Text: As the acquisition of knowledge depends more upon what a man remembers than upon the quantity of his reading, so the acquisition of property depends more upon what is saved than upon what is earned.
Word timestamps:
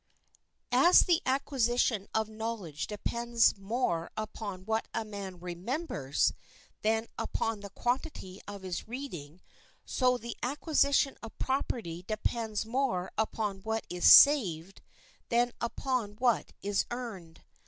As 0.71 1.01
the 1.01 1.21
acquisition 1.27 2.07
of 2.11 2.27
knowledge 2.27 2.87
depends 2.87 3.55
more 3.55 4.09
upon 4.17 4.65
what 4.65 4.87
a 4.95 5.05
man 5.05 5.39
remembers 5.39 6.33
than 6.81 7.05
upon 7.19 7.59
the 7.59 7.69
quantity 7.69 8.41
of 8.47 8.63
his 8.63 8.87
reading, 8.87 9.41
so 9.85 10.17
the 10.17 10.35
acquisition 10.41 11.17
of 11.21 11.37
property 11.37 12.01
depends 12.01 12.65
more 12.65 13.11
upon 13.15 13.59
what 13.59 13.85
is 13.91 14.11
saved 14.11 14.81
than 15.29 15.53
upon 15.61 16.13
what 16.13 16.51
is 16.63 16.87
earned. 16.89 17.43